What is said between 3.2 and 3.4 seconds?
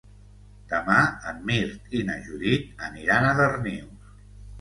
a